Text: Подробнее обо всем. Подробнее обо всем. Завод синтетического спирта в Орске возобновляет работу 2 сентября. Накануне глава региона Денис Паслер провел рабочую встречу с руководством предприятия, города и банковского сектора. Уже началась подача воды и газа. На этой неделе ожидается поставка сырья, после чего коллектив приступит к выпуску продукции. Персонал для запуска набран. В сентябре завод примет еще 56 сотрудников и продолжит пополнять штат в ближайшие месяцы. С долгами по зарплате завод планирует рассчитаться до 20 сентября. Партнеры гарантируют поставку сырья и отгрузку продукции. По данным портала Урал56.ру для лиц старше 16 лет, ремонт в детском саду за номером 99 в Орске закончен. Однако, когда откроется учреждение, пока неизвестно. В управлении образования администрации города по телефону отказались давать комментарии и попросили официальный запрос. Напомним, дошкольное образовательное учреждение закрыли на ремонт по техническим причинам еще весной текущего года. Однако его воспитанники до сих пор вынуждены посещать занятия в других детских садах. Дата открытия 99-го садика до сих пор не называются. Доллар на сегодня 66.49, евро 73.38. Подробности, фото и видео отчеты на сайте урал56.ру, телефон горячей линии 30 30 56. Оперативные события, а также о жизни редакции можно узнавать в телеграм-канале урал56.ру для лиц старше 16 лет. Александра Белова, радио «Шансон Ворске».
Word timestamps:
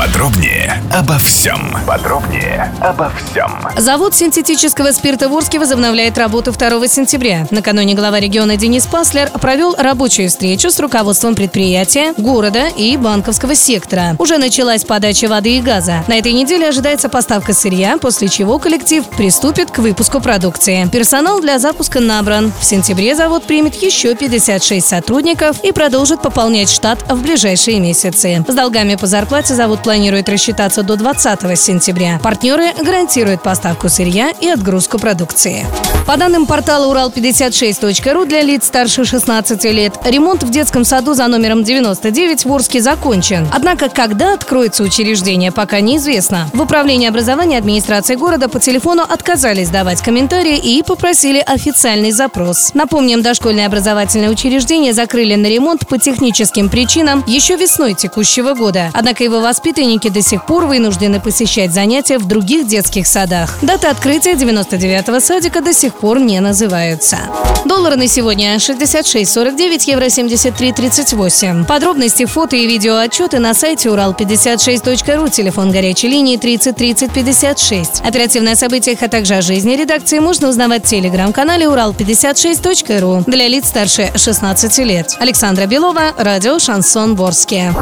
Подробнее 0.00 0.82
обо 0.94 1.18
всем. 1.18 1.76
Подробнее 1.86 2.72
обо 2.80 3.10
всем. 3.10 3.60
Завод 3.76 4.14
синтетического 4.14 4.92
спирта 4.92 5.28
в 5.28 5.34
Орске 5.36 5.58
возобновляет 5.58 6.16
работу 6.16 6.52
2 6.52 6.88
сентября. 6.88 7.46
Накануне 7.50 7.92
глава 7.92 8.18
региона 8.18 8.56
Денис 8.56 8.86
Паслер 8.86 9.28
провел 9.28 9.74
рабочую 9.76 10.30
встречу 10.30 10.70
с 10.70 10.80
руководством 10.80 11.34
предприятия, 11.34 12.14
города 12.16 12.68
и 12.68 12.96
банковского 12.96 13.54
сектора. 13.54 14.16
Уже 14.18 14.38
началась 14.38 14.84
подача 14.84 15.28
воды 15.28 15.58
и 15.58 15.60
газа. 15.60 16.02
На 16.08 16.14
этой 16.14 16.32
неделе 16.32 16.70
ожидается 16.70 17.10
поставка 17.10 17.52
сырья, 17.52 17.98
после 17.98 18.28
чего 18.28 18.58
коллектив 18.58 19.04
приступит 19.04 19.70
к 19.70 19.80
выпуску 19.80 20.22
продукции. 20.22 20.88
Персонал 20.90 21.42
для 21.42 21.58
запуска 21.58 22.00
набран. 22.00 22.54
В 22.58 22.64
сентябре 22.64 23.14
завод 23.14 23.44
примет 23.44 23.74
еще 23.74 24.14
56 24.14 24.86
сотрудников 24.86 25.62
и 25.62 25.72
продолжит 25.72 26.22
пополнять 26.22 26.70
штат 26.70 27.02
в 27.06 27.22
ближайшие 27.22 27.80
месяцы. 27.80 28.42
С 28.48 28.54
долгами 28.54 28.94
по 28.94 29.06
зарплате 29.06 29.54
завод 29.54 29.80
планирует 29.82 29.89
рассчитаться 30.28 30.82
до 30.82 30.96
20 30.96 31.58
сентября. 31.58 32.20
Партнеры 32.22 32.72
гарантируют 32.74 33.42
поставку 33.42 33.88
сырья 33.88 34.30
и 34.30 34.48
отгрузку 34.48 34.98
продукции. 34.98 35.66
По 36.06 36.16
данным 36.16 36.46
портала 36.46 36.92
Урал56.ру 36.92 38.24
для 38.24 38.42
лиц 38.42 38.66
старше 38.66 39.04
16 39.04 39.62
лет, 39.64 39.94
ремонт 40.04 40.42
в 40.42 40.50
детском 40.50 40.84
саду 40.84 41.14
за 41.14 41.28
номером 41.28 41.62
99 41.62 42.44
в 42.46 42.52
Орске 42.52 42.80
закончен. 42.80 43.46
Однако, 43.52 43.88
когда 43.88 44.34
откроется 44.34 44.82
учреждение, 44.82 45.52
пока 45.52 45.80
неизвестно. 45.80 46.50
В 46.52 46.60
управлении 46.60 47.06
образования 47.06 47.58
администрации 47.58 48.16
города 48.16 48.48
по 48.48 48.58
телефону 48.58 49.02
отказались 49.08 49.68
давать 49.68 50.00
комментарии 50.00 50.56
и 50.56 50.82
попросили 50.82 51.38
официальный 51.38 52.10
запрос. 52.10 52.72
Напомним, 52.74 53.22
дошкольное 53.22 53.66
образовательное 53.66 54.30
учреждение 54.30 54.92
закрыли 54.92 55.36
на 55.36 55.46
ремонт 55.46 55.86
по 55.86 55.98
техническим 55.98 56.68
причинам 56.68 57.22
еще 57.28 57.54
весной 57.54 57.94
текущего 57.94 58.54
года. 58.54 58.90
Однако 58.94 59.22
его 59.22 59.40
воспитанники 59.40 60.08
до 60.08 60.22
сих 60.22 60.44
пор 60.44 60.66
вынуждены 60.66 61.20
посещать 61.20 61.72
занятия 61.72 62.18
в 62.18 62.26
других 62.26 62.66
детских 62.66 63.06
садах. 63.06 63.58
Дата 63.62 63.90
открытия 63.90 64.32
99-го 64.32 65.20
садика 65.20 65.60
до 65.60 65.72
сих 65.72 65.99
пор 66.00 66.18
не 66.18 66.40
называются. 66.40 67.18
Доллар 67.64 67.96
на 67.96 68.08
сегодня 68.08 68.56
66.49, 68.56 69.90
евро 69.90 70.06
73.38. 70.06 71.66
Подробности, 71.66 72.24
фото 72.24 72.56
и 72.56 72.66
видео 72.66 72.96
отчеты 72.96 73.38
на 73.38 73.54
сайте 73.54 73.90
урал56.ру, 73.90 75.28
телефон 75.28 75.70
горячей 75.70 76.08
линии 76.08 76.36
30 76.36 76.74
30 76.76 77.12
56. 77.12 78.00
Оперативные 78.00 78.56
события, 78.56 78.96
а 79.00 79.08
также 79.08 79.34
о 79.34 79.42
жизни 79.42 79.76
редакции 79.76 80.18
можно 80.18 80.48
узнавать 80.48 80.84
в 80.86 80.88
телеграм-канале 80.88 81.66
урал56.ру 81.66 83.24
для 83.26 83.48
лиц 83.48 83.68
старше 83.68 84.10
16 84.16 84.78
лет. 84.78 85.16
Александра 85.20 85.66
Белова, 85.66 86.12
радио 86.16 86.58
«Шансон 86.58 87.14
Ворске». 87.14 87.74